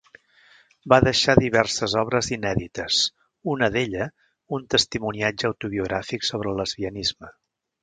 [0.93, 3.03] Va deixar diverses obres inèdites,
[3.55, 4.09] una d'ella
[4.59, 7.33] un testimoniatge autobiogràfic sobre el lesbianisme.